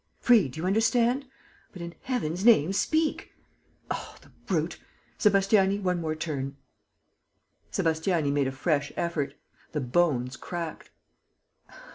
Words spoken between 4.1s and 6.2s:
the brute! Sébastiani, one more